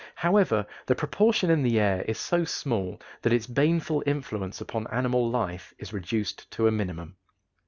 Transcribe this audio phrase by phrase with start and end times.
[0.15, 5.29] However, the proportion in the air is so small that its baneful influence upon animal
[5.29, 7.17] life is reduced to a minimum.